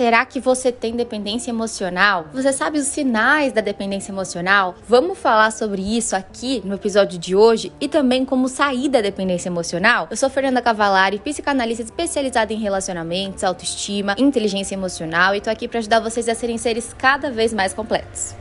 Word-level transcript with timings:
Será 0.00 0.24
que 0.24 0.40
você 0.40 0.72
tem 0.72 0.96
dependência 0.96 1.50
emocional? 1.50 2.24
Você 2.32 2.54
sabe 2.54 2.78
os 2.78 2.86
sinais 2.86 3.52
da 3.52 3.60
dependência 3.60 4.10
emocional? 4.10 4.74
Vamos 4.88 5.18
falar 5.18 5.50
sobre 5.50 5.82
isso 5.82 6.16
aqui 6.16 6.62
no 6.64 6.76
episódio 6.76 7.18
de 7.18 7.36
hoje 7.36 7.70
e 7.78 7.86
também 7.86 8.24
como 8.24 8.48
sair 8.48 8.88
da 8.88 9.02
dependência 9.02 9.50
emocional? 9.50 10.08
Eu 10.10 10.16
sou 10.16 10.30
Fernanda 10.30 10.62
Cavalari, 10.62 11.18
psicanalista 11.18 11.82
especializada 11.82 12.50
em 12.50 12.58
relacionamentos, 12.58 13.44
autoestima, 13.44 14.16
inteligência 14.16 14.74
emocional 14.74 15.34
e 15.34 15.40
tô 15.42 15.50
aqui 15.50 15.68
para 15.68 15.80
ajudar 15.80 16.00
vocês 16.00 16.30
a 16.30 16.34
serem 16.34 16.56
seres 16.56 16.94
cada 16.96 17.30
vez 17.30 17.52
mais 17.52 17.74
completos. 17.74 18.34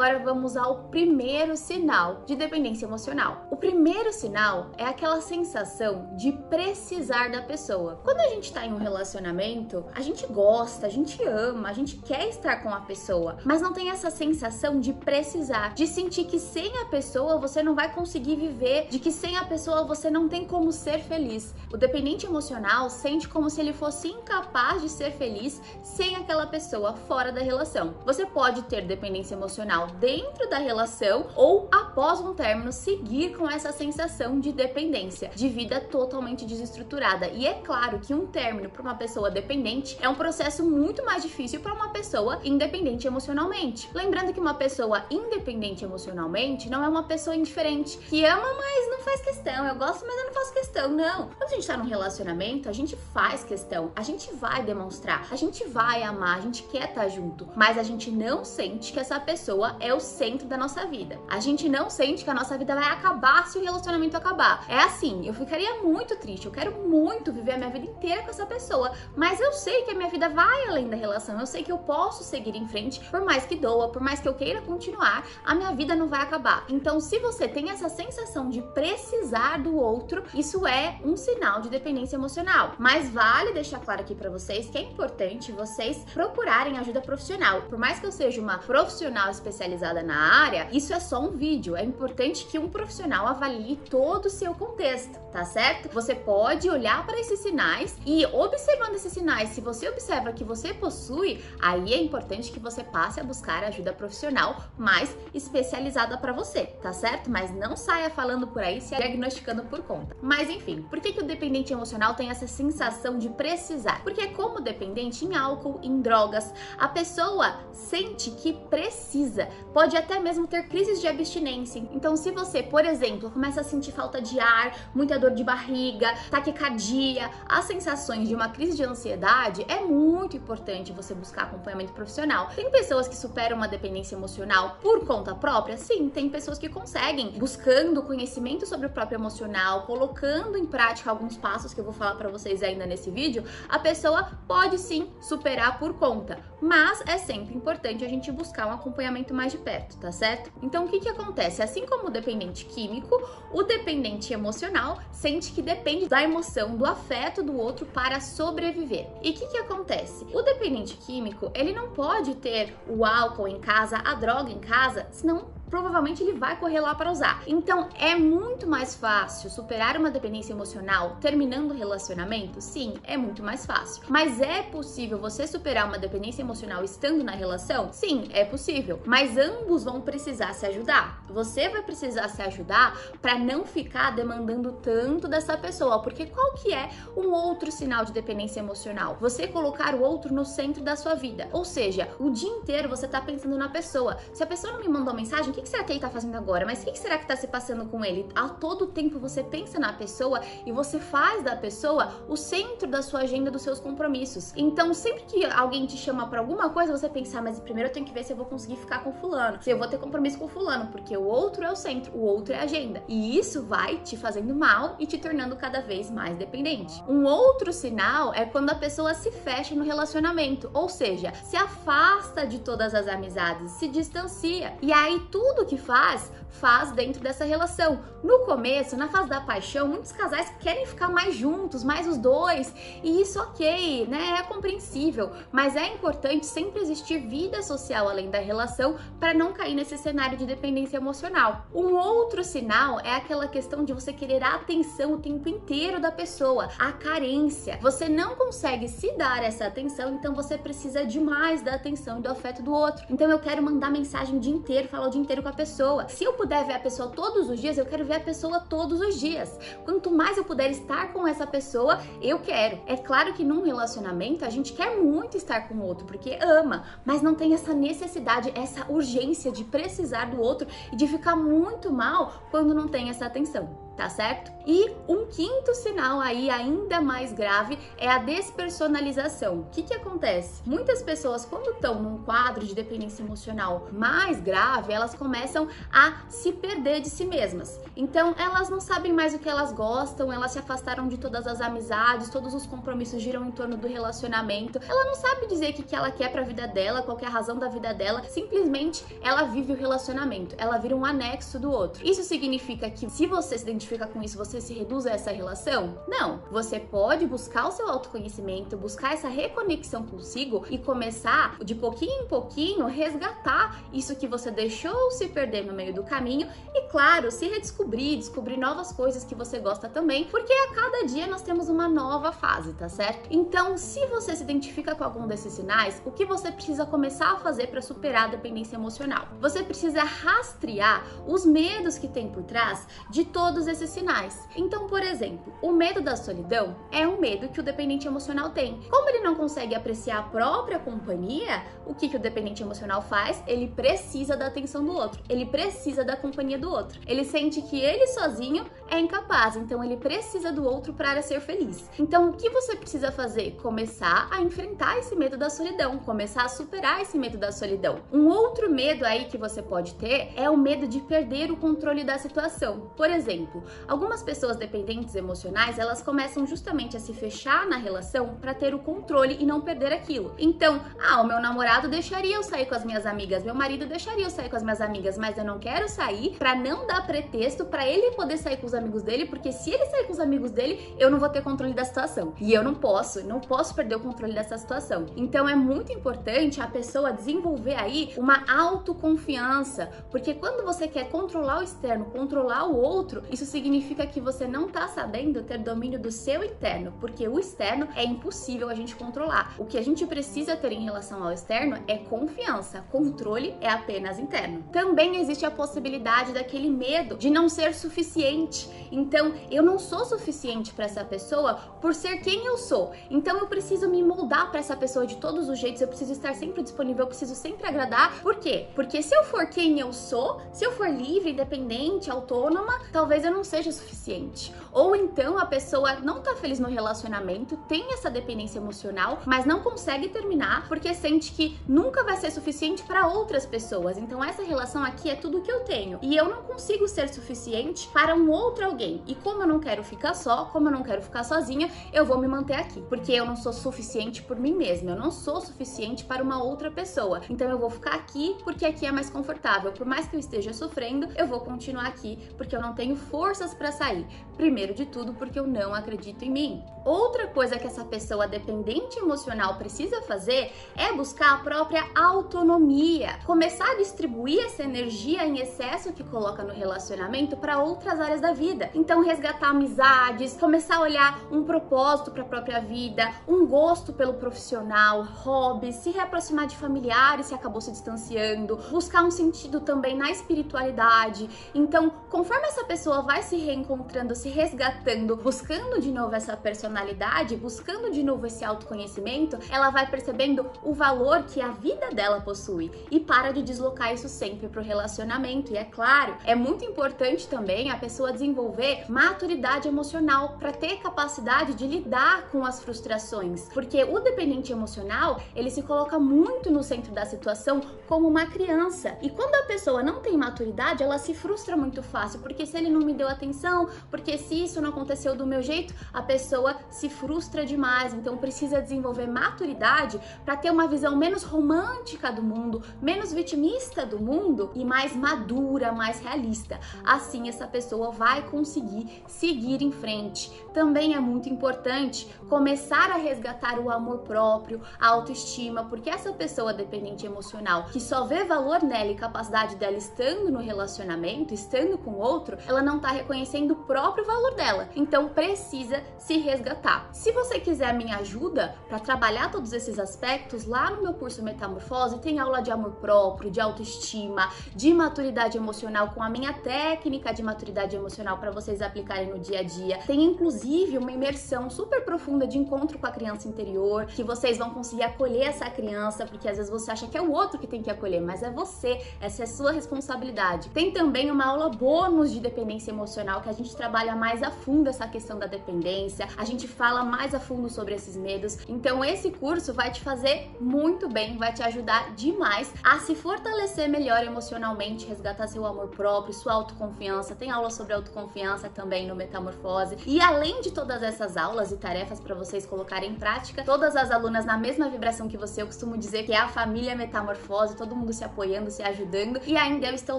Agora 0.00 0.18
vamos 0.18 0.56
ao 0.56 0.84
primeiro 0.84 1.54
sinal 1.58 2.22
de 2.24 2.34
dependência 2.34 2.86
emocional. 2.86 3.46
O 3.50 3.56
primeiro 3.56 4.10
sinal 4.14 4.70
é 4.78 4.84
aquela 4.86 5.20
sensação 5.20 6.08
de 6.16 6.32
precisar 6.32 7.30
da 7.30 7.42
pessoa. 7.42 8.00
Quando 8.02 8.20
a 8.20 8.28
gente 8.30 8.50
tá 8.50 8.64
em 8.64 8.72
um 8.72 8.78
relacionamento, 8.78 9.84
a 9.94 10.00
gente 10.00 10.26
gosta, 10.26 10.86
a 10.86 10.88
gente 10.88 11.22
ama, 11.22 11.68
a 11.68 11.74
gente 11.74 11.96
quer 11.96 12.30
estar 12.30 12.62
com 12.62 12.72
a 12.72 12.80
pessoa, 12.80 13.36
mas 13.44 13.60
não 13.60 13.74
tem 13.74 13.90
essa 13.90 14.10
sensação 14.10 14.80
de 14.80 14.94
precisar, 14.94 15.74
de 15.74 15.86
sentir 15.86 16.24
que 16.24 16.38
sem 16.38 16.78
a 16.78 16.86
pessoa 16.86 17.36
você 17.36 17.62
não 17.62 17.74
vai 17.74 17.92
conseguir 17.92 18.36
viver, 18.36 18.86
de 18.88 18.98
que 18.98 19.12
sem 19.12 19.36
a 19.36 19.44
pessoa 19.44 19.84
você 19.84 20.08
não 20.08 20.30
tem 20.30 20.46
como 20.46 20.72
ser 20.72 21.00
feliz. 21.00 21.54
O 21.70 21.76
dependente 21.76 22.24
emocional 22.24 22.88
sente 22.88 23.28
como 23.28 23.50
se 23.50 23.60
ele 23.60 23.74
fosse 23.74 24.08
incapaz 24.08 24.80
de 24.80 24.88
ser 24.88 25.12
feliz 25.12 25.60
sem 25.82 26.16
aquela 26.16 26.46
pessoa 26.46 26.94
fora 26.94 27.30
da 27.30 27.42
relação. 27.42 27.96
Você 28.06 28.24
pode 28.24 28.62
ter 28.62 28.86
dependência 28.86 29.34
emocional 29.34 29.89
dentro 29.98 30.48
da 30.48 30.58
relação 30.58 31.26
ou 31.34 31.68
após 31.72 32.20
um 32.20 32.34
término 32.34 32.72
seguir 32.72 33.36
com 33.36 33.48
essa 33.48 33.72
sensação 33.72 34.40
de 34.40 34.52
dependência, 34.52 35.30
de 35.34 35.48
vida 35.48 35.80
totalmente 35.80 36.44
desestruturada. 36.44 37.28
E 37.28 37.46
é 37.46 37.54
claro 37.54 37.98
que 37.98 38.14
um 38.14 38.26
término 38.26 38.68
para 38.68 38.82
uma 38.82 38.94
pessoa 38.94 39.30
dependente 39.30 39.96
é 40.00 40.08
um 40.08 40.14
processo 40.14 40.64
muito 40.64 41.04
mais 41.04 41.22
difícil 41.22 41.60
para 41.60 41.74
uma 41.74 41.88
pessoa 41.88 42.40
independente 42.44 43.06
emocionalmente. 43.06 43.88
Lembrando 43.94 44.32
que 44.32 44.40
uma 44.40 44.54
pessoa 44.54 45.04
independente 45.10 45.84
emocionalmente 45.84 46.68
não 46.68 46.84
é 46.84 46.88
uma 46.88 47.04
pessoa 47.04 47.36
indiferente 47.36 47.98
que 47.98 48.24
ama, 48.24 48.54
mas 48.54 48.90
não 48.90 49.00
faz 49.00 49.20
questão. 49.20 49.66
Eu 49.66 49.74
gosto, 49.74 50.06
mas 50.06 50.16
eu 50.16 50.26
não 50.26 50.32
faço 50.32 50.52
questão. 50.52 50.88
Não. 50.90 51.28
Quando 51.28 51.52
a 51.52 51.54
gente 51.54 51.66
tá 51.66 51.76
num 51.76 51.84
relacionamento, 51.84 52.68
a 52.68 52.72
gente 52.72 52.96
faz 52.96 53.44
questão, 53.44 53.90
a 53.94 54.02
gente 54.02 54.32
vai 54.34 54.62
demonstrar, 54.62 55.26
a 55.30 55.36
gente 55.36 55.64
vai 55.64 56.02
amar, 56.02 56.38
a 56.38 56.40
gente 56.40 56.62
quer 56.64 56.88
estar 56.88 57.02
tá 57.02 57.08
junto, 57.08 57.48
mas 57.56 57.78
a 57.78 57.82
gente 57.82 58.10
não 58.10 58.44
sente 58.44 58.92
que 58.92 59.00
essa 59.00 59.18
pessoa 59.18 59.76
é 59.80 59.94
o 59.94 59.98
centro 59.98 60.46
da 60.46 60.56
nossa 60.56 60.86
vida. 60.86 61.18
A 61.28 61.40
gente 61.40 61.68
não 61.68 61.88
sente 61.88 62.22
que 62.22 62.30
a 62.30 62.34
nossa 62.34 62.56
vida 62.56 62.74
vai 62.74 62.90
acabar 62.90 63.46
se 63.46 63.58
o 63.58 63.62
relacionamento 63.62 64.16
acabar. 64.16 64.64
É 64.68 64.78
assim, 64.78 65.26
eu 65.26 65.32
ficaria 65.32 65.82
muito 65.82 66.16
triste, 66.16 66.46
eu 66.46 66.52
quero 66.52 66.72
muito 66.72 67.32
viver 67.32 67.52
a 67.52 67.56
minha 67.56 67.70
vida 67.70 67.86
inteira 67.86 68.22
com 68.22 68.30
essa 68.30 68.44
pessoa, 68.44 68.92
mas 69.16 69.40
eu 69.40 69.52
sei 69.52 69.82
que 69.82 69.90
a 69.90 69.94
minha 69.94 70.10
vida 70.10 70.28
vai 70.28 70.68
além 70.68 70.88
da 70.88 70.96
relação, 70.96 71.40
eu 71.40 71.46
sei 71.46 71.62
que 71.62 71.72
eu 71.72 71.78
posso 71.78 72.22
seguir 72.22 72.54
em 72.54 72.68
frente, 72.68 73.00
por 73.10 73.22
mais 73.22 73.46
que 73.46 73.56
doa, 73.56 73.88
por 73.88 74.02
mais 74.02 74.20
que 74.20 74.28
eu 74.28 74.34
queira 74.34 74.60
continuar, 74.62 75.26
a 75.44 75.54
minha 75.54 75.72
vida 75.72 75.94
não 75.94 76.08
vai 76.08 76.20
acabar. 76.20 76.64
Então, 76.68 77.00
se 77.00 77.18
você 77.18 77.48
tem 77.48 77.70
essa 77.70 77.88
sensação 77.88 78.50
de 78.50 78.60
precisar 78.60 79.58
do 79.62 79.76
outro, 79.76 80.22
isso 80.34 80.66
é 80.66 80.98
um 81.04 81.16
sinal 81.16 81.60
de 81.60 81.70
dependência 81.70 82.16
emocional. 82.16 82.74
Mas 82.78 83.10
vale 83.10 83.52
deixar 83.52 83.80
claro 83.80 84.02
aqui 84.02 84.14
para 84.14 84.30
vocês 84.30 84.68
que 84.68 84.78
é 84.78 84.82
importante 84.82 85.52
vocês 85.52 86.04
procurarem 86.12 86.78
ajuda 86.78 87.00
profissional. 87.00 87.62
Por 87.62 87.78
mais 87.78 87.98
que 87.98 88.06
eu 88.06 88.12
seja 88.12 88.40
uma 88.40 88.58
profissional 88.58 89.30
especializada 89.30 89.59
especializada 89.60 90.02
na 90.02 90.16
área, 90.16 90.68
isso 90.72 90.94
é 90.94 90.98
só 90.98 91.20
um 91.20 91.36
vídeo. 91.36 91.76
É 91.76 91.84
importante 91.84 92.46
que 92.46 92.58
um 92.58 92.68
profissional 92.68 93.26
avalie 93.26 93.76
todo 93.90 94.26
o 94.26 94.30
seu 94.30 94.54
contexto, 94.54 95.18
tá 95.30 95.44
certo? 95.44 95.92
Você 95.92 96.14
pode 96.14 96.68
olhar 96.70 97.04
para 97.04 97.20
esses 97.20 97.40
sinais 97.40 97.96
e 98.06 98.24
observando 98.26 98.94
esses 98.94 99.12
sinais, 99.12 99.50
se 99.50 99.60
você 99.60 99.88
observa 99.88 100.32
que 100.32 100.44
você 100.44 100.72
possui, 100.72 101.44
aí 101.60 101.92
é 101.92 102.02
importante 102.02 102.50
que 102.50 102.58
você 102.58 102.82
passe 102.82 103.20
a 103.20 103.24
buscar 103.24 103.62
ajuda 103.64 103.92
profissional 103.92 104.56
mais 104.78 105.14
especializada 105.34 106.16
para 106.16 106.32
você, 106.32 106.66
tá 106.82 106.92
certo? 106.92 107.30
Mas 107.30 107.54
não 107.54 107.76
saia 107.76 108.08
falando 108.08 108.46
por 108.46 108.62
aí 108.62 108.80
se 108.80 108.96
diagnosticando 108.96 109.64
por 109.64 109.82
conta. 109.82 110.16
Mas 110.22 110.48
enfim, 110.48 110.82
por 110.88 111.00
que, 111.00 111.12
que 111.12 111.20
o 111.20 111.26
dependente 111.26 111.72
emocional 111.72 112.14
tem 112.14 112.30
essa 112.30 112.46
sensação 112.46 113.18
de 113.18 113.28
precisar? 113.28 114.02
Porque 114.02 114.26
como 114.28 114.60
dependente 114.60 115.24
em 115.24 115.36
álcool, 115.36 115.80
em 115.82 116.00
drogas, 116.00 116.52
a 116.78 116.88
pessoa 116.88 117.60
sente 117.72 118.30
que 118.30 118.52
precisa, 118.52 119.49
pode 119.72 119.96
até 119.96 120.18
mesmo 120.18 120.46
ter 120.46 120.68
crises 120.68 121.00
de 121.00 121.08
abstinência. 121.08 121.82
Então, 121.92 122.16
se 122.16 122.30
você, 122.30 122.62
por 122.62 122.84
exemplo, 122.84 123.30
começa 123.30 123.60
a 123.60 123.64
sentir 123.64 123.92
falta 123.92 124.20
de 124.20 124.38
ar, 124.40 124.76
muita 124.94 125.18
dor 125.18 125.32
de 125.32 125.44
barriga, 125.44 126.14
taquicardia, 126.30 127.30
as 127.48 127.64
sensações 127.64 128.28
de 128.28 128.34
uma 128.34 128.48
crise 128.48 128.76
de 128.76 128.84
ansiedade, 128.84 129.64
é 129.68 129.80
muito 129.80 130.36
importante 130.36 130.92
você 130.92 131.14
buscar 131.14 131.42
acompanhamento 131.44 131.92
profissional. 131.92 132.48
Tem 132.54 132.70
pessoas 132.70 133.08
que 133.08 133.16
superam 133.16 133.56
uma 133.56 133.68
dependência 133.68 134.14
emocional 134.14 134.78
por 134.80 135.06
conta 135.06 135.34
própria? 135.34 135.76
Sim, 135.76 136.08
tem 136.08 136.28
pessoas 136.28 136.58
que 136.58 136.68
conseguem, 136.68 137.32
buscando 137.38 138.02
conhecimento 138.02 138.66
sobre 138.66 138.86
o 138.86 138.90
próprio 138.90 139.16
emocional, 139.16 139.82
colocando 139.82 140.56
em 140.56 140.66
prática 140.66 141.10
alguns 141.10 141.36
passos 141.36 141.74
que 141.74 141.80
eu 141.80 141.84
vou 141.84 141.92
falar 141.92 142.14
para 142.14 142.28
vocês 142.28 142.62
ainda 142.62 142.86
nesse 142.86 143.10
vídeo, 143.10 143.44
a 143.68 143.78
pessoa 143.78 144.30
pode 144.46 144.78
sim 144.78 145.10
superar 145.20 145.78
por 145.78 145.94
conta. 145.94 146.38
Mas 146.60 147.02
é 147.06 147.16
sempre 147.18 147.54
importante 147.54 148.04
a 148.04 148.08
gente 148.08 148.30
buscar 148.30 148.66
um 148.66 148.72
acompanhamento 148.72 149.32
mais 149.40 149.52
de 149.52 149.58
perto, 149.58 149.96
tá 149.96 150.12
certo? 150.12 150.52
Então 150.62 150.84
o 150.84 150.88
que 150.88 151.00
que 151.00 151.08
acontece? 151.08 151.62
Assim 151.62 151.86
como 151.86 152.08
o 152.08 152.10
dependente 152.10 152.66
químico, 152.66 153.18
o 153.50 153.62
dependente 153.62 154.34
emocional 154.34 154.98
sente 155.10 155.52
que 155.52 155.62
depende 155.62 156.06
da 156.06 156.22
emoção, 156.22 156.76
do 156.76 156.84
afeto 156.84 157.42
do 157.42 157.56
outro 157.56 157.86
para 157.86 158.20
sobreviver. 158.20 159.08
E 159.22 159.30
o 159.30 159.32
que 159.32 159.46
que 159.46 159.56
acontece? 159.56 160.26
O 160.34 160.42
dependente 160.42 160.94
químico, 160.98 161.50
ele 161.54 161.72
não 161.72 161.88
pode 161.88 162.34
ter 162.34 162.76
o 162.86 163.02
álcool 163.02 163.48
em 163.48 163.58
casa, 163.58 163.96
a 164.04 164.12
droga 164.12 164.50
em 164.50 164.58
casa, 164.58 165.06
senão 165.10 165.48
provavelmente 165.70 166.22
ele 166.22 166.34
vai 166.34 166.58
correr 166.58 166.80
lá 166.80 166.94
para 166.94 167.10
usar. 167.10 167.42
Então, 167.46 167.88
é 167.94 168.14
muito 168.14 168.66
mais 168.66 168.94
fácil 168.94 169.48
superar 169.48 169.96
uma 169.96 170.10
dependência 170.10 170.52
emocional 170.52 171.16
terminando 171.20 171.70
o 171.70 171.74
relacionamento? 171.74 172.60
Sim, 172.60 172.94
é 173.04 173.16
muito 173.16 173.42
mais 173.42 173.64
fácil. 173.64 174.02
Mas 174.08 174.40
é 174.40 174.62
possível 174.62 175.18
você 175.18 175.46
superar 175.46 175.86
uma 175.86 175.98
dependência 175.98 176.42
emocional 176.42 176.82
estando 176.82 177.22
na 177.22 177.32
relação? 177.32 177.92
Sim, 177.92 178.28
é 178.32 178.44
possível. 178.44 179.00
Mas 179.06 179.38
ambos 179.38 179.84
vão 179.84 180.00
precisar 180.00 180.52
se 180.54 180.66
ajudar. 180.66 181.24
Você 181.28 181.68
vai 181.68 181.82
precisar 181.82 182.28
se 182.28 182.42
ajudar 182.42 182.98
para 183.22 183.38
não 183.38 183.64
ficar 183.64 184.10
demandando 184.10 184.72
tanto 184.72 185.28
dessa 185.28 185.56
pessoa, 185.56 186.02
porque 186.02 186.26
qual 186.26 186.54
que 186.54 186.74
é 186.74 186.90
um 187.16 187.30
outro 187.30 187.70
sinal 187.70 188.04
de 188.04 188.12
dependência 188.12 188.60
emocional? 188.60 189.16
Você 189.20 189.46
colocar 189.46 189.94
o 189.94 190.02
outro 190.02 190.34
no 190.34 190.44
centro 190.44 190.82
da 190.82 190.96
sua 190.96 191.14
vida. 191.14 191.48
Ou 191.52 191.64
seja, 191.64 192.08
o 192.18 192.30
dia 192.30 192.48
inteiro 192.48 192.88
você 192.88 193.06
tá 193.06 193.20
pensando 193.20 193.56
na 193.56 193.68
pessoa. 193.68 194.16
Se 194.32 194.42
a 194.42 194.46
pessoa 194.46 194.72
não 194.72 194.80
me 194.80 194.88
mandou 194.88 195.14
mensagem, 195.14 195.52
que, 195.60 195.62
que 195.62 195.68
será 195.68 195.84
que 195.84 195.92
ele 195.92 196.00
tá 196.00 196.10
fazendo 196.10 196.36
agora? 196.36 196.64
Mas 196.64 196.82
o 196.82 196.84
que, 196.84 196.92
que 196.92 196.98
será 196.98 197.18
que 197.18 197.26
tá 197.26 197.36
se 197.36 197.46
passando 197.46 197.86
com 197.86 198.04
ele? 198.04 198.26
A 198.34 198.48
todo 198.48 198.86
tempo 198.86 199.18
você 199.18 199.42
pensa 199.42 199.78
na 199.78 199.92
pessoa 199.92 200.40
e 200.64 200.72
você 200.72 200.98
faz 200.98 201.42
da 201.42 201.56
pessoa 201.56 202.12
o 202.28 202.36
centro 202.36 202.88
da 202.88 203.02
sua 203.02 203.20
agenda, 203.20 203.50
dos 203.50 203.62
seus 203.62 203.78
compromissos. 203.78 204.52
Então, 204.56 204.92
sempre 204.94 205.24
que 205.24 205.44
alguém 205.44 205.86
te 205.86 205.96
chama 205.96 206.26
para 206.28 206.40
alguma 206.40 206.70
coisa, 206.70 206.96
você 206.96 207.08
pensa, 207.08 207.38
ah, 207.38 207.42
mas 207.42 207.60
primeiro 207.60 207.88
eu 207.88 207.92
tenho 207.92 208.06
que 208.06 208.12
ver 208.12 208.24
se 208.24 208.32
eu 208.32 208.36
vou 208.36 208.46
conseguir 208.46 208.76
ficar 208.76 209.02
com 209.04 209.12
fulano, 209.12 209.58
se 209.62 209.70
eu 209.70 209.78
vou 209.78 209.88
ter 209.88 209.98
compromisso 209.98 210.38
com 210.38 210.48
fulano, 210.48 210.88
porque 210.90 211.16
o 211.16 211.24
outro 211.24 211.64
é 211.64 211.70
o 211.70 211.76
centro, 211.76 212.12
o 212.14 212.22
outro 212.22 212.54
é 212.54 212.58
a 212.58 212.62
agenda. 212.62 213.02
E 213.08 213.38
isso 213.38 213.62
vai 213.62 213.98
te 213.98 214.16
fazendo 214.16 214.54
mal 214.54 214.96
e 214.98 215.06
te 215.06 215.18
tornando 215.18 215.56
cada 215.56 215.80
vez 215.80 216.10
mais 216.10 216.36
dependente. 216.36 217.02
Um 217.08 217.24
outro 217.24 217.72
sinal 217.72 218.32
é 218.34 218.44
quando 218.44 218.70
a 218.70 218.74
pessoa 218.74 219.14
se 219.14 219.30
fecha 219.30 219.74
no 219.74 219.84
relacionamento, 219.84 220.70
ou 220.72 220.88
seja, 220.88 221.32
se 221.44 221.56
afasta 221.56 222.46
de 222.46 222.58
todas 222.58 222.94
as 222.94 223.06
amizades, 223.08 223.72
se 223.72 223.88
distancia. 223.88 224.74
E 224.80 224.92
aí 224.92 225.20
tudo 225.30 225.49
tudo 225.50 225.66
que 225.66 225.76
faz, 225.76 226.30
faz 226.48 226.92
dentro 226.92 227.22
dessa 227.22 227.44
relação. 227.44 228.00
No 228.22 228.40
começo, 228.40 228.96
na 228.96 229.08
fase 229.08 229.28
da 229.28 229.40
paixão, 229.40 229.88
muitos 229.88 230.12
casais 230.12 230.52
querem 230.60 230.84
ficar 230.84 231.08
mais 231.08 231.34
juntos, 231.34 231.82
mais 231.82 232.06
os 232.06 232.18
dois, 232.18 232.72
e 233.02 233.20
isso 233.20 233.40
ok, 233.40 234.06
né? 234.06 234.36
É 234.38 234.42
compreensível, 234.42 235.30
mas 235.50 235.74
é 235.74 235.86
importante 235.86 236.44
sempre 236.46 236.82
existir 236.82 237.18
vida 237.18 237.62
social 237.62 238.08
além 238.08 238.30
da 238.30 238.38
relação 238.38 238.96
para 239.18 239.32
não 239.32 239.52
cair 239.52 239.74
nesse 239.74 239.96
cenário 239.96 240.36
de 240.36 240.44
dependência 240.44 240.98
emocional. 240.98 241.66
Um 241.74 241.94
outro 241.94 242.44
sinal 242.44 243.00
é 243.00 243.14
aquela 243.14 243.48
questão 243.48 243.84
de 243.84 243.92
você 243.92 244.12
querer 244.12 244.42
a 244.42 244.54
atenção 244.54 245.14
o 245.14 245.18
tempo 245.18 245.48
inteiro 245.48 246.00
da 246.00 246.12
pessoa, 246.12 246.68
a 246.78 246.92
carência. 246.92 247.78
Você 247.80 248.08
não 248.08 248.36
consegue 248.36 248.86
se 248.86 249.12
dar 249.16 249.42
essa 249.42 249.66
atenção, 249.66 250.14
então 250.14 250.34
você 250.34 250.58
precisa 250.58 251.04
demais 251.04 251.62
da 251.62 251.74
atenção 251.74 252.18
e 252.18 252.22
do 252.22 252.30
afeto 252.30 252.62
do 252.62 252.72
outro. 252.72 253.06
Então 253.08 253.30
eu 253.30 253.38
quero 253.38 253.62
mandar 253.62 253.90
mensagem 253.90 254.36
o 254.36 254.40
dia 254.40 254.52
inteiro, 254.52 254.88
falar 254.88 255.06
o 255.06 255.10
dia 255.10 255.20
inteiro 255.20 255.39
com 255.42 255.48
a 255.48 255.52
pessoa. 255.52 256.08
Se 256.08 256.24
eu 256.24 256.32
puder 256.34 256.64
ver 256.66 256.74
a 256.74 256.78
pessoa 256.78 257.08
todos 257.10 257.48
os 257.48 257.60
dias, 257.60 257.78
eu 257.78 257.86
quero 257.86 258.04
ver 258.04 258.16
a 258.16 258.20
pessoa 258.20 258.60
todos 258.60 259.00
os 259.00 259.18
dias. 259.18 259.58
Quanto 259.84 260.10
mais 260.10 260.36
eu 260.36 260.44
puder 260.44 260.70
estar 260.70 261.12
com 261.12 261.26
essa 261.26 261.46
pessoa, 261.46 262.00
eu 262.20 262.38
quero. 262.38 262.80
É 262.86 262.96
claro 262.96 263.32
que 263.32 263.44
num 263.44 263.62
relacionamento 263.62 264.44
a 264.44 264.50
gente 264.50 264.72
quer 264.72 264.96
muito 264.96 265.36
estar 265.36 265.68
com 265.68 265.74
o 265.74 265.84
outro 265.84 266.06
porque 266.06 266.38
ama, 266.42 266.84
mas 267.04 267.22
não 267.22 267.34
tem 267.34 267.54
essa 267.54 267.72
necessidade, 267.72 268.52
essa 268.54 268.90
urgência 268.90 269.50
de 269.50 269.64
precisar 269.64 270.26
do 270.26 270.40
outro 270.40 270.66
e 270.92 270.96
de 270.96 271.06
ficar 271.06 271.36
muito 271.36 271.92
mal 271.92 272.32
quando 272.50 272.74
não 272.74 272.88
tem 272.88 273.10
essa 273.10 273.26
atenção. 273.26 273.89
Tá 273.96 274.08
certo? 274.08 274.50
E 274.66 274.90
um 275.08 275.26
quinto 275.26 275.74
sinal 275.74 276.20
aí 276.20 276.48
ainda 276.48 277.00
mais 277.00 277.32
grave 277.32 277.78
é 277.98 278.08
a 278.08 278.18
despersonalização. 278.18 279.60
O 279.60 279.66
que 279.70 279.82
que 279.82 279.94
acontece? 279.94 280.62
Muitas 280.64 281.02
pessoas 281.02 281.44
quando 281.44 281.70
estão 281.72 282.00
num 282.00 282.18
quadro 282.22 282.64
de 282.64 282.74
dependência 282.74 283.22
emocional 283.22 283.88
mais 283.92 284.40
grave, 284.40 284.92
elas 284.92 285.14
começam 285.14 285.68
a 285.92 286.22
se 286.28 286.52
perder 286.52 287.00
de 287.00 287.10
si 287.10 287.24
mesmas. 287.24 287.80
Então, 287.96 288.34
elas 288.38 288.70
não 288.70 288.80
sabem 288.80 289.12
mais 289.12 289.34
o 289.34 289.38
que 289.38 289.48
elas 289.48 289.72
gostam, 289.72 290.32
elas 290.32 290.52
se 290.52 290.58
afastaram 290.58 291.08
de 291.08 291.18
todas 291.18 291.46
as 291.46 291.60
amizades, 291.60 292.30
todos 292.30 292.54
os 292.54 292.66
compromissos 292.66 293.20
giram 293.20 293.46
em 293.46 293.50
torno 293.50 293.76
do 293.76 293.88
relacionamento. 293.88 294.80
Ela 294.88 295.04
não 295.04 295.14
sabe 295.14 295.46
dizer 295.46 295.70
o 295.70 295.74
que 295.74 295.82
que 295.82 295.96
ela 295.96 296.10
quer 296.10 296.30
para 296.30 296.42
a 296.42 296.44
vida 296.44 296.66
dela, 296.66 297.02
qual 297.02 297.18
é 297.20 297.26
a 297.26 297.30
razão 297.30 297.58
da 297.58 297.68
vida 297.68 297.92
dela, 297.92 298.22
simplesmente 298.28 299.04
ela 299.22 299.42
vive 299.42 299.72
o 299.72 299.76
relacionamento, 299.76 300.54
ela 300.58 300.78
vira 300.78 300.94
um 300.96 301.04
anexo 301.04 301.58
do 301.58 301.70
outro. 301.70 302.06
Isso 302.06 302.22
significa 302.22 302.88
que 302.90 303.10
se 303.10 303.26
você 303.26 303.58
se 303.58 303.64
identifica 303.80 303.90
identifica 303.90 304.06
com 304.06 304.22
isso, 304.22 304.36
você 304.36 304.60
se 304.60 304.74
reduz 304.74 305.06
a 305.06 305.12
essa 305.12 305.30
relação? 305.30 305.98
Não. 306.06 306.42
Você 306.50 306.78
pode 306.78 307.26
buscar 307.26 307.68
o 307.68 307.72
seu 307.72 307.88
autoconhecimento, 307.88 308.76
buscar 308.76 309.14
essa 309.14 309.28
reconexão 309.28 310.04
consigo 310.04 310.66
e 310.68 310.78
começar 310.78 311.58
de 311.64 311.74
pouquinho 311.74 312.24
em 312.24 312.26
pouquinho 312.26 312.86
resgatar 312.86 313.82
isso 313.92 314.14
que 314.16 314.26
você 314.26 314.50
deixou 314.50 315.10
se 315.12 315.28
perder 315.28 315.64
no 315.64 315.72
meio 315.72 315.94
do 315.94 316.02
caminho 316.02 316.48
e, 316.74 316.82
claro, 316.88 317.30
se 317.30 317.48
redescobrir, 317.48 318.18
descobrir 318.18 318.58
novas 318.58 318.92
coisas 318.92 319.24
que 319.24 319.34
você 319.34 319.58
gosta 319.58 319.88
também, 319.88 320.26
porque 320.26 320.52
a 320.52 320.74
cada 320.74 321.06
dia 321.06 321.26
nós 321.26 321.42
temos 321.42 321.68
uma 321.68 321.88
nova 321.88 322.32
fase, 322.32 322.74
tá 322.74 322.88
certo? 322.88 323.28
Então, 323.30 323.78
se 323.78 324.04
você 324.06 324.36
se 324.36 324.42
identifica 324.42 324.94
com 324.94 325.04
algum 325.04 325.26
desses 325.26 325.52
sinais, 325.54 326.02
o 326.04 326.10
que 326.10 326.24
você 326.24 326.52
precisa 326.52 326.84
começar 326.84 327.32
a 327.32 327.36
fazer 327.38 327.68
para 327.68 327.80
superar 327.80 328.24
a 328.24 328.30
dependência 328.30 328.76
emocional? 328.76 329.28
Você 329.40 329.62
precisa 329.62 330.02
rastrear 330.02 331.04
os 331.26 331.46
medos 331.46 331.98
que 331.98 332.08
tem 332.08 332.28
por 332.28 332.42
trás 332.42 332.86
de 333.08 333.24
todos 333.24 333.66
esses 333.70 333.90
sinais. 333.90 334.48
Então, 334.56 334.86
por 334.86 335.02
exemplo, 335.02 335.52
o 335.62 335.72
medo 335.72 336.00
da 336.00 336.16
solidão 336.16 336.76
é 336.90 337.06
um 337.06 337.20
medo 337.20 337.48
que 337.48 337.60
o 337.60 337.62
dependente 337.62 338.06
emocional 338.06 338.50
tem. 338.50 338.80
Como 338.90 339.08
ele 339.08 339.20
não 339.20 339.34
consegue 339.34 339.74
apreciar 339.74 340.18
a 340.18 340.22
própria 340.24 340.78
companhia, 340.78 341.62
o 341.86 341.94
que, 341.94 342.08
que 342.08 342.16
o 342.16 342.20
dependente 342.20 342.62
emocional 342.62 343.02
faz? 343.02 343.42
Ele 343.46 343.68
precisa 343.68 344.36
da 344.36 344.46
atenção 344.46 344.84
do 344.84 344.92
outro, 344.92 345.22
ele 345.28 345.46
precisa 345.46 346.04
da 346.04 346.16
companhia 346.16 346.58
do 346.58 346.70
outro. 346.70 347.00
Ele 347.06 347.24
sente 347.24 347.62
que 347.62 347.80
ele 347.80 348.06
sozinho 348.08 348.66
é 348.88 348.98
incapaz, 348.98 349.56
então 349.56 349.82
ele 349.82 349.96
precisa 349.96 350.52
do 350.52 350.64
outro 350.64 350.92
para 350.92 351.22
ser 351.22 351.40
feliz. 351.40 351.88
Então, 351.98 352.30
o 352.30 352.32
que 352.32 352.50
você 352.50 352.76
precisa 352.76 353.12
fazer? 353.12 353.52
Começar 353.62 354.28
a 354.30 354.40
enfrentar 354.40 354.98
esse 354.98 355.14
medo 355.14 355.36
da 355.36 355.48
solidão, 355.48 355.98
começar 355.98 356.44
a 356.44 356.48
superar 356.48 357.00
esse 357.00 357.16
medo 357.18 357.38
da 357.38 357.52
solidão. 357.52 358.00
Um 358.12 358.28
outro 358.28 358.70
medo 358.70 359.04
aí 359.04 359.26
que 359.26 359.38
você 359.38 359.62
pode 359.62 359.94
ter 359.94 360.32
é 360.36 360.48
o 360.50 360.56
medo 360.56 360.86
de 360.86 361.00
perder 361.00 361.50
o 361.50 361.56
controle 361.56 362.04
da 362.04 362.18
situação. 362.18 362.90
Por 362.96 363.10
exemplo, 363.10 363.59
Algumas 363.86 364.22
pessoas 364.22 364.56
dependentes 364.56 365.14
emocionais, 365.14 365.78
elas 365.78 366.02
começam 366.02 366.46
justamente 366.46 366.96
a 366.96 367.00
se 367.00 367.12
fechar 367.12 367.66
na 367.66 367.76
relação 367.76 368.36
para 368.40 368.54
ter 368.54 368.74
o 368.74 368.78
controle 368.78 369.36
e 369.40 369.46
não 369.46 369.60
perder 369.60 369.92
aquilo. 369.92 370.34
Então, 370.38 370.80
ah, 371.00 371.20
o 371.20 371.26
meu 371.26 371.40
namorado 371.40 371.88
deixaria 371.88 372.36
eu 372.36 372.42
sair 372.42 372.66
com 372.66 372.74
as 372.74 372.84
minhas 372.84 373.06
amigas, 373.06 373.44
meu 373.44 373.54
marido 373.54 373.86
deixaria 373.86 374.24
eu 374.24 374.30
sair 374.30 374.48
com 374.48 374.56
as 374.56 374.62
minhas 374.62 374.80
amigas, 374.80 375.18
mas 375.18 375.36
eu 375.38 375.44
não 375.44 375.58
quero 375.58 375.88
sair 375.88 376.36
para 376.38 376.54
não 376.54 376.86
dar 376.86 377.06
pretexto 377.06 377.64
para 377.64 377.86
ele 377.86 378.12
poder 378.12 378.38
sair 378.38 378.56
com 378.56 378.66
os 378.66 378.74
amigos 378.74 379.02
dele, 379.02 379.26
porque 379.26 379.52
se 379.52 379.70
ele 379.70 379.86
sair 379.86 380.04
com 380.04 380.12
os 380.12 380.20
amigos 380.20 380.50
dele, 380.50 380.94
eu 380.98 381.10
não 381.10 381.18
vou 381.18 381.28
ter 381.28 381.42
controle 381.42 381.72
da 381.72 381.84
situação. 381.84 382.34
E 382.40 382.52
eu 382.52 382.62
não 382.62 382.74
posso, 382.74 383.22
não 383.24 383.40
posso 383.40 383.74
perder 383.74 383.96
o 383.96 384.00
controle 384.00 384.32
dessa 384.32 384.56
situação. 384.58 385.06
Então 385.16 385.48
é 385.48 385.54
muito 385.54 385.92
importante 385.92 386.60
a 386.60 386.66
pessoa 386.66 387.12
desenvolver 387.12 387.74
aí 387.74 388.12
uma 388.16 388.44
autoconfiança, 388.50 389.90
porque 390.10 390.34
quando 390.34 390.64
você 390.64 390.88
quer 390.88 391.08
controlar 391.08 391.58
o 391.58 391.62
externo, 391.62 392.06
controlar 392.06 392.64
o 392.64 392.76
outro, 392.76 393.22
isso 393.30 393.44
significa 393.50 394.06
que 394.06 394.20
você 394.20 394.46
não 394.46 394.66
está 394.66 394.86
sabendo 394.88 395.42
ter 395.42 395.58
domínio 395.58 395.98
do 395.98 396.10
seu 396.10 396.44
interno, 396.44 396.92
porque 397.00 397.26
o 397.26 397.38
externo 397.38 397.88
é 397.96 398.04
impossível 398.04 398.68
a 398.68 398.74
gente 398.74 398.94
controlar. 398.94 399.54
O 399.58 399.64
que 399.64 399.76
a 399.76 399.82
gente 399.82 400.06
precisa 400.06 400.56
ter 400.56 400.72
em 400.72 400.84
relação 400.84 401.22
ao 401.22 401.32
externo 401.32 401.76
é 401.86 401.98
confiança. 401.98 402.84
Controle 402.90 403.54
é 403.60 403.68
apenas 403.68 404.18
interno. 404.18 404.62
Também 404.72 405.16
existe 405.16 405.44
a 405.44 405.50
possibilidade 405.50 406.32
daquele 406.32 406.70
medo 406.70 407.16
de 407.16 407.28
não 407.28 407.48
ser 407.48 407.74
suficiente. 407.74 408.68
Então, 408.92 409.34
eu 409.50 409.62
não 409.62 409.78
sou 409.78 410.04
suficiente 410.04 410.72
para 410.72 410.84
essa 410.84 411.04
pessoa 411.04 411.54
por 411.80 411.94
ser 411.94 412.18
quem 412.18 412.46
eu 412.46 412.56
sou. 412.56 412.92
Então, 413.10 413.38
eu 413.38 413.46
preciso 413.46 413.88
me 413.88 414.02
moldar 414.02 414.50
para 414.50 414.60
essa 414.60 414.76
pessoa 414.76 415.06
de 415.06 415.16
todos 415.16 415.48
os 415.48 415.58
jeitos. 415.58 415.82
Eu 415.82 415.88
preciso 415.88 416.12
estar 416.12 416.34
sempre 416.34 416.62
disponível, 416.62 417.04
eu 417.04 417.08
preciso 417.08 417.34
sempre 417.34 417.66
agradar. 417.66 418.20
Por 418.22 418.36
quê? 418.36 418.68
Porque 418.74 419.02
se 419.02 419.14
eu 419.14 419.24
for 419.24 419.46
quem 419.46 419.80
eu 419.80 419.92
sou, 419.92 420.40
se 420.52 420.64
eu 420.64 420.72
for 420.72 420.88
livre, 420.88 421.32
independente, 421.32 422.10
autônoma, 422.10 422.80
talvez 422.92 423.24
eu 423.24 423.32
não 423.32 423.39
seja 423.44 423.72
suficiente. 423.72 424.52
Ou 424.72 424.94
então 424.94 425.38
a 425.38 425.46
pessoa 425.46 425.96
não 425.96 426.20
tá 426.20 426.36
feliz 426.36 426.60
no 426.60 426.68
relacionamento, 426.68 427.56
tem 427.68 427.92
essa 427.92 428.10
dependência 428.10 428.58
emocional, 428.58 429.20
mas 429.26 429.44
não 429.44 429.60
consegue 429.60 430.08
terminar 430.08 430.68
porque 430.68 430.94
sente 430.94 431.32
que 431.32 431.58
nunca 431.66 432.04
vai 432.04 432.16
ser 432.16 432.30
suficiente 432.30 432.82
para 432.84 433.08
outras 433.08 433.44
pessoas. 433.44 433.98
Então 433.98 434.22
essa 434.22 434.42
relação 434.42 434.84
aqui 434.84 435.10
é 435.10 435.14
tudo 435.14 435.40
que 435.40 435.50
eu 435.50 435.60
tenho 435.60 435.98
e 436.02 436.16
eu 436.16 436.28
não 436.28 436.42
consigo 436.42 436.86
ser 436.86 437.08
suficiente 437.08 437.88
para 437.92 438.14
um 438.14 438.30
outro 438.30 438.64
alguém. 438.64 439.02
E 439.06 439.14
como 439.14 439.42
eu 439.42 439.46
não 439.46 439.58
quero 439.58 439.82
ficar 439.82 440.14
só, 440.14 440.44
como 440.46 440.68
eu 440.68 440.72
não 440.72 440.82
quero 440.82 441.02
ficar 441.02 441.24
sozinha, 441.24 441.70
eu 441.92 442.04
vou 442.04 442.18
me 442.18 442.28
manter 442.28 442.54
aqui, 442.54 442.80
porque 442.82 443.12
eu 443.12 443.24
não 443.24 443.36
sou 443.36 443.52
suficiente 443.52 444.22
por 444.22 444.38
mim 444.38 444.54
mesma, 444.54 444.92
eu 444.92 444.96
não 444.96 445.10
sou 445.10 445.40
suficiente 445.40 446.04
para 446.04 446.22
uma 446.22 446.42
outra 446.42 446.70
pessoa. 446.70 447.20
Então 447.28 447.48
eu 447.48 447.58
vou 447.58 447.70
ficar 447.70 447.94
aqui 447.94 448.36
porque 448.44 448.64
aqui 448.64 448.86
é 448.86 448.92
mais 448.92 449.10
confortável. 449.10 449.72
Por 449.72 449.86
mais 449.86 450.06
que 450.06 450.14
eu 450.14 450.20
esteja 450.20 450.52
sofrendo, 450.52 451.08
eu 451.16 451.26
vou 451.26 451.40
continuar 451.40 451.86
aqui 451.86 452.18
porque 452.36 452.54
eu 452.54 452.60
não 452.60 452.74
tenho 452.74 452.94
força 452.96 453.40
forças 453.40 453.54
para 453.54 453.70
sair. 453.70 454.06
Primeiro 454.36 454.59
de 454.68 454.86
tudo, 454.86 455.14
porque 455.14 455.38
eu 455.38 455.46
não 455.46 455.74
acredito 455.74 456.24
em 456.24 456.30
mim. 456.30 456.64
Outra 456.84 457.26
coisa 457.26 457.58
que 457.58 457.66
essa 457.66 457.84
pessoa 457.84 458.26
dependente 458.26 458.98
emocional 458.98 459.56
precisa 459.56 460.00
fazer 460.02 460.52
é 460.76 460.92
buscar 460.92 461.34
a 461.34 461.38
própria 461.38 461.84
autonomia, 461.94 463.18
começar 463.26 463.70
a 463.72 463.76
distribuir 463.76 464.44
essa 464.44 464.62
energia 464.62 465.26
em 465.26 465.38
excesso 465.38 465.92
que 465.92 466.04
coloca 466.04 466.42
no 466.42 466.52
relacionamento 466.52 467.36
para 467.36 467.62
outras 467.62 468.00
áreas 468.00 468.20
da 468.20 468.32
vida. 468.32 468.70
Então, 468.74 469.02
resgatar 469.02 469.50
amizades, 469.50 470.36
começar 470.36 470.76
a 470.76 470.82
olhar 470.82 471.20
um 471.30 471.44
propósito 471.44 472.10
para 472.10 472.22
a 472.22 472.26
própria 472.26 472.60
vida, 472.60 473.12
um 473.26 473.46
gosto 473.46 473.92
pelo 473.92 474.14
profissional, 474.14 475.02
hobbies, 475.02 475.76
se 475.76 475.90
reaproximar 475.90 476.46
de 476.46 476.56
familiares 476.56 477.26
se 477.26 477.34
acabou 477.34 477.60
se 477.60 477.70
distanciando, 477.70 478.56
buscar 478.70 479.04
um 479.04 479.10
sentido 479.10 479.60
também 479.60 479.96
na 479.96 480.10
espiritualidade. 480.10 481.28
Então, 481.54 481.90
conforme 482.08 482.46
essa 482.46 482.64
pessoa 482.64 483.02
vai 483.02 483.22
se 483.22 483.36
reencontrando, 483.36 484.14
se 484.14 484.28
resgatando, 484.50 485.16
buscando 485.16 485.80
de 485.80 485.92
novo 485.92 486.14
essa 486.14 486.36
personalidade, 486.36 487.36
buscando 487.36 487.90
de 487.90 488.02
novo 488.02 488.26
esse 488.26 488.44
autoconhecimento, 488.44 489.38
ela 489.48 489.70
vai 489.70 489.88
percebendo 489.88 490.50
o 490.62 490.74
valor 490.74 491.22
que 491.22 491.40
a 491.40 491.48
vida 491.48 491.90
dela 491.90 492.20
possui 492.20 492.70
e 492.90 492.98
para 492.98 493.32
de 493.32 493.42
deslocar 493.42 493.94
isso 493.94 494.08
sempre 494.08 494.48
pro 494.48 494.62
relacionamento. 494.62 495.52
E 495.52 495.56
é 495.56 495.64
claro, 495.64 496.16
é 496.24 496.34
muito 496.34 496.64
importante 496.64 497.28
também 497.28 497.70
a 497.70 497.76
pessoa 497.76 498.12
desenvolver 498.12 498.84
maturidade 498.90 499.68
emocional 499.68 500.36
para 500.38 500.52
ter 500.52 500.78
capacidade 500.78 501.54
de 501.54 501.66
lidar 501.66 502.28
com 502.30 502.44
as 502.44 502.60
frustrações, 502.60 503.48
porque 503.54 503.84
o 503.84 504.00
dependente 504.00 504.52
emocional, 504.52 505.20
ele 505.34 505.50
se 505.50 505.62
coloca 505.62 505.98
muito 505.98 506.50
no 506.50 506.62
centro 506.62 506.92
da 506.92 507.04
situação 507.04 507.60
como 507.86 508.08
uma 508.08 508.26
criança. 508.26 508.96
E 509.00 509.10
quando 509.10 509.34
a 509.36 509.46
pessoa 509.46 509.82
não 509.82 510.00
tem 510.00 510.16
maturidade, 510.16 510.82
ela 510.82 510.98
se 510.98 511.14
frustra 511.14 511.56
muito 511.56 511.82
fácil, 511.82 512.20
porque 512.20 512.44
se 512.46 512.56
ele 512.56 512.68
não 512.68 512.80
me 512.80 512.94
deu 512.94 513.08
atenção, 513.08 513.68
porque 513.90 514.18
se 514.18 514.39
isso 514.44 514.60
não 514.60 514.70
aconteceu 514.70 515.14
do 515.14 515.26
meu 515.26 515.42
jeito, 515.42 515.74
a 515.92 516.02
pessoa 516.02 516.56
se 516.70 516.88
frustra 516.88 517.44
demais. 517.44 517.94
Então 517.94 518.16
precisa 518.16 518.60
desenvolver 518.60 519.06
maturidade 519.06 520.00
para 520.24 520.36
ter 520.36 520.50
uma 520.50 520.66
visão 520.66 520.96
menos 520.96 521.22
romântica 521.22 522.10
do 522.12 522.22
mundo, 522.22 522.62
menos 522.80 523.12
vitimista 523.12 523.84
do 523.84 523.98
mundo 523.98 524.50
e 524.54 524.64
mais 524.64 524.94
madura, 524.94 525.72
mais 525.72 526.00
realista. 526.00 526.58
Assim 526.84 527.28
essa 527.28 527.46
pessoa 527.46 527.90
vai 527.90 528.22
conseguir 528.28 529.02
seguir 529.06 529.62
em 529.62 529.72
frente. 529.72 530.30
Também 530.52 530.94
é 530.94 531.00
muito 531.00 531.28
importante 531.28 532.08
começar 532.28 532.90
a 532.90 532.96
resgatar 532.96 533.58
o 533.58 533.70
amor 533.70 533.98
próprio, 533.98 534.60
a 534.78 534.88
autoestima, 534.88 535.64
porque 535.64 535.90
essa 535.90 536.12
pessoa 536.12 536.52
dependente 536.52 537.06
emocional 537.06 537.64
que 537.64 537.80
só 537.80 538.04
vê 538.04 538.24
valor 538.24 538.62
nela 538.62 538.90
e 538.90 538.94
capacidade 538.94 539.56
dela 539.56 539.76
estando 539.76 540.30
no 540.30 540.40
relacionamento, 540.40 541.34
estando 541.34 541.78
com 541.78 541.92
outro, 541.92 542.36
ela 542.46 542.62
não 542.62 542.78
tá 542.78 542.88
reconhecendo 542.88 543.52
o 543.52 543.56
próprio 543.56 544.04
valor 544.04 544.29
dela. 544.34 544.68
Então 544.74 545.08
precisa 545.08 545.82
se 545.98 546.18
resgatar. 546.18 546.88
Se 546.92 547.12
você 547.12 547.38
quiser 547.38 547.74
minha 547.74 547.98
ajuda 547.98 548.54
para 548.68 548.78
trabalhar 548.78 549.30
todos 549.30 549.52
esses 549.52 549.78
aspectos, 549.78 550.46
lá 550.46 550.70
no 550.70 550.82
meu 550.82 550.94
curso 550.94 551.22
Metamorfose 551.22 551.98
tem 551.98 552.18
aula 552.18 552.40
de 552.40 552.50
amor 552.50 552.72
próprio, 552.72 553.30
de 553.30 553.40
autoestima, 553.40 554.30
de 554.54 554.72
maturidade 554.72 555.36
emocional 555.36 555.90
com 555.90 556.02
a 556.02 556.08
minha 556.08 556.32
técnica 556.32 557.12
de 557.12 557.22
maturidade 557.22 557.76
emocional 557.76 558.00
emocional 558.00 558.18
para 558.18 558.30
vocês 558.30 558.62
aplicarem 558.62 559.08
no 559.10 559.18
dia 559.18 559.40
a 559.40 559.42
dia. 559.42 559.78
Tem 559.86 560.02
inclusive 560.02 560.78
uma 560.78 560.92
imersão 560.92 561.50
super 561.50 561.84
profunda 561.84 562.26
de 562.26 562.38
encontro 562.38 562.78
com 562.78 562.86
a 562.86 562.90
criança 562.90 563.28
interior, 563.28 563.86
que 563.86 564.02
vocês 564.02 564.38
vão 564.38 564.50
conseguir 564.50 564.84
acolher 564.84 565.26
essa 565.26 565.48
criança, 565.50 566.06
porque 566.06 566.28
às 566.28 566.36
vezes 566.36 566.50
você 566.50 566.70
acha 566.70 566.86
que 566.86 566.96
é 566.96 567.02
o 567.02 567.10
outro 567.10 567.38
que 567.38 567.46
tem 567.46 567.62
que 567.62 567.70
acolher, 567.70 568.00
mas 568.00 568.22
é 568.22 568.30
você, 568.30 568.80
essa 569.00 569.24
é 569.24 569.26
sua 569.26 569.52
responsabilidade. 569.52 570.48
Tem 570.50 570.70
também 570.70 571.10
uma 571.10 571.26
aula 571.26 571.48
bônus 571.48 572.10
de 572.10 572.20
dependência 572.20 572.70
emocional 572.70 573.20
que 573.20 573.28
a 573.28 573.32
gente 573.32 573.54
trabalha 573.54 573.94
mais 573.94 574.19
a 574.22 574.30
fundo 574.30 574.68
essa 574.68 574.86
questão 574.86 575.18
da 575.18 575.26
dependência, 575.26 576.08
a 576.16 576.24
gente 576.24 576.46
fala 576.46 576.84
mais 576.84 577.14
a 577.14 577.20
fundo 577.20 577.48
sobre 577.48 577.74
esses 577.74 577.96
medos. 577.96 578.38
Então 578.48 578.84
esse 578.84 579.10
curso 579.10 579.52
vai 579.52 579.70
te 579.70 579.80
fazer 579.80 580.30
muito 580.40 580.88
bem, 580.88 581.16
vai 581.16 581.32
te 581.32 581.42
ajudar 581.42 581.94
demais 581.94 582.52
a 582.62 582.78
se 582.78 582.94
fortalecer 582.94 583.68
melhor 583.68 584.02
emocionalmente, 584.04 584.86
resgatar 584.86 585.26
seu 585.26 585.46
amor 585.46 585.68
próprio, 585.68 586.14
sua 586.14 586.34
autoconfiança. 586.34 587.14
Tem 587.14 587.30
aula 587.30 587.50
sobre 587.50 587.72
autoconfiança 587.72 588.48
também 588.48 588.86
no 588.86 588.94
Metamorfose. 588.94 589.76
E 589.86 590.00
além 590.00 590.40
de 590.40 590.50
todas 590.50 590.82
essas 590.82 591.16
aulas 591.16 591.52
e 591.52 591.56
tarefas 591.56 592.00
para 592.00 592.14
vocês 592.14 592.46
colocarem 592.46 592.90
em 592.90 592.94
prática, 592.94 593.42
todas 593.44 593.76
as 593.76 593.90
alunas 593.90 594.24
na 594.24 594.36
mesma 594.36 594.68
vibração 594.68 595.08
que 595.08 595.16
você, 595.16 595.42
eu 595.42 595.46
costumo 595.46 595.76
dizer 595.76 596.04
que 596.04 596.12
é 596.12 596.18
a 596.18 596.28
família 596.28 596.74
Metamorfose, 596.74 597.56
todo 597.56 597.76
mundo 597.76 597.92
se 597.92 598.04
apoiando, 598.04 598.50
se 598.50 598.62
ajudando 598.62 599.20
e 599.26 599.36
ainda 599.36 599.66
eu 599.66 599.74
estou 599.74 599.98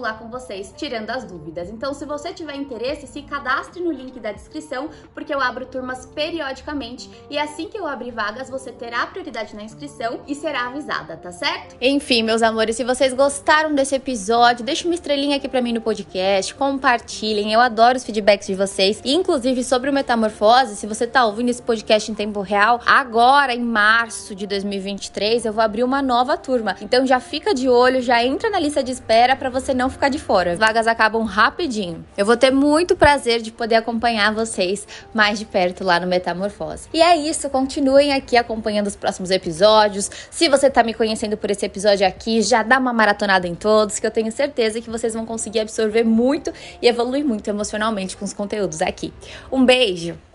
lá 0.00 0.14
com 0.14 0.28
vocês, 0.28 0.72
tirando 0.76 1.10
as 1.10 1.24
dúvidas. 1.24 1.68
Então, 1.68 1.94
se 1.94 2.04
você 2.04 2.32
tiver 2.32 2.54
interesse, 2.54 3.06
se 3.06 3.22
cadastre 3.22 3.82
no 3.82 3.90
link 3.90 4.11
da 4.20 4.32
descrição, 4.32 4.90
porque 5.14 5.34
eu 5.34 5.40
abro 5.40 5.66
turmas 5.66 6.06
periodicamente 6.06 7.10
e 7.30 7.38
assim 7.38 7.68
que 7.68 7.78
eu 7.78 7.86
abrir 7.86 8.10
vagas, 8.10 8.50
você 8.50 8.72
terá 8.72 9.06
prioridade 9.06 9.54
na 9.54 9.62
inscrição 9.62 10.20
e 10.26 10.34
será 10.34 10.66
avisada, 10.66 11.16
tá 11.16 11.30
certo? 11.30 11.76
Enfim, 11.80 12.22
meus 12.22 12.42
amores, 12.42 12.76
se 12.76 12.84
vocês 12.84 13.12
gostaram 13.12 13.74
desse 13.74 13.94
episódio, 13.94 14.64
deixa 14.64 14.86
uma 14.86 14.94
estrelinha 14.94 15.36
aqui 15.36 15.48
para 15.48 15.62
mim 15.62 15.72
no 15.72 15.80
podcast, 15.80 16.54
compartilhem. 16.54 17.52
Eu 17.52 17.60
adoro 17.60 17.96
os 17.96 18.04
feedbacks 18.04 18.46
de 18.46 18.54
vocês, 18.54 19.00
inclusive 19.04 19.62
sobre 19.64 19.90
o 19.90 19.92
Metamorfose, 19.92 20.76
se 20.76 20.86
você 20.86 21.06
tá 21.06 21.24
ouvindo 21.24 21.48
esse 21.48 21.62
podcast 21.62 22.10
em 22.10 22.14
tempo 22.14 22.40
real, 22.40 22.80
agora 22.86 23.54
em 23.54 23.62
março 23.62 24.34
de 24.34 24.46
2023 24.46 25.44
eu 25.44 25.52
vou 25.52 25.62
abrir 25.62 25.84
uma 25.84 26.02
nova 26.02 26.36
turma. 26.36 26.76
Então 26.80 27.06
já 27.06 27.20
fica 27.20 27.54
de 27.54 27.68
olho, 27.68 28.02
já 28.02 28.22
entra 28.24 28.50
na 28.50 28.58
lista 28.58 28.82
de 28.82 28.92
espera 28.92 29.36
para 29.36 29.50
você 29.50 29.72
não 29.74 29.88
ficar 29.88 30.08
de 30.08 30.18
fora. 30.18 30.52
As 30.52 30.58
vagas 30.58 30.86
acabam 30.86 31.24
rapidinho. 31.24 32.04
Eu 32.16 32.26
vou 32.26 32.36
ter 32.36 32.50
muito 32.50 32.96
prazer 32.96 33.40
de 33.40 33.50
poder 33.52 33.76
acompanhar 34.02 34.34
vocês 34.34 34.86
mais 35.14 35.38
de 35.38 35.44
perto 35.44 35.84
lá 35.84 36.00
no 36.00 36.06
Metamorfose. 36.08 36.88
E 36.92 37.00
é 37.00 37.16
isso, 37.16 37.48
continuem 37.48 38.12
aqui 38.12 38.36
acompanhando 38.36 38.88
os 38.88 38.96
próximos 38.96 39.30
episódios. 39.30 40.10
Se 40.28 40.48
você 40.48 40.68
tá 40.68 40.82
me 40.82 40.92
conhecendo 40.92 41.36
por 41.36 41.50
esse 41.50 41.64
episódio 41.64 42.06
aqui, 42.06 42.42
já 42.42 42.64
dá 42.64 42.78
uma 42.78 42.92
maratonada 42.92 43.46
em 43.46 43.54
todos, 43.54 44.00
que 44.00 44.06
eu 44.06 44.10
tenho 44.10 44.32
certeza 44.32 44.80
que 44.80 44.90
vocês 44.90 45.14
vão 45.14 45.24
conseguir 45.24 45.60
absorver 45.60 46.02
muito 46.02 46.52
e 46.80 46.88
evoluir 46.88 47.24
muito 47.24 47.48
emocionalmente 47.48 48.16
com 48.16 48.24
os 48.24 48.32
conteúdos 48.32 48.82
aqui. 48.82 49.12
Um 49.52 49.64
beijo! 49.64 50.31